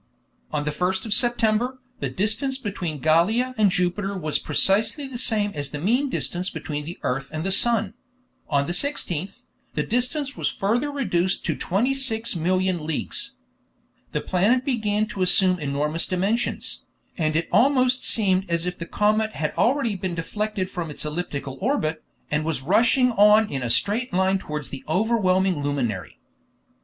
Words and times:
On 0.51 0.63
the 0.65 0.71
1st 0.71 1.05
of 1.05 1.13
September 1.13 1.79
the 1.99 2.09
distance 2.09 2.57
between 2.57 2.97
Gallia 3.03 3.53
and 3.55 3.69
Jupiter 3.69 4.17
was 4.17 4.39
precisely 4.39 5.05
the 5.05 5.19
same 5.19 5.51
as 5.53 5.69
the 5.69 5.77
mean 5.77 6.09
distance 6.09 6.49
between 6.49 6.85
the 6.85 6.97
earth 7.03 7.29
and 7.31 7.43
the 7.43 7.51
sun; 7.51 7.93
on 8.49 8.65
the 8.65 8.73
16th, 8.73 9.43
the 9.75 9.83
distance 9.83 10.35
was 10.35 10.49
further 10.49 10.89
reduced 10.91 11.45
to 11.45 11.55
26,000,000 11.55 12.79
leagues. 12.79 13.35
The 14.09 14.21
planet 14.21 14.65
began 14.65 15.05
to 15.09 15.21
assume 15.21 15.59
enormous 15.59 16.07
dimensions, 16.07 16.83
and 17.15 17.35
it 17.35 17.47
almost 17.51 18.03
seemed 18.03 18.49
as 18.49 18.65
if 18.65 18.79
the 18.79 18.87
comet 18.87 19.33
had 19.33 19.53
already 19.53 19.95
been 19.95 20.15
deflected 20.15 20.71
from 20.71 20.89
its 20.89 21.05
elliptical 21.05 21.59
orbit, 21.61 22.03
and 22.31 22.43
was 22.43 22.63
rushing 22.63 23.11
on 23.11 23.47
in 23.51 23.61
a 23.61 23.69
straight 23.69 24.11
line 24.11 24.39
towards 24.39 24.69
the 24.69 24.83
overwhelming 24.87 25.61
luminary. 25.61 26.17